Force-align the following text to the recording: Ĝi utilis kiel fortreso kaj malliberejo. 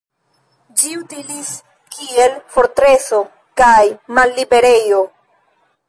Ĝi 0.79 0.93
utilis 1.01 1.51
kiel 1.97 2.35
fortreso 2.55 3.23
kaj 3.63 3.79
malliberejo. 4.21 5.09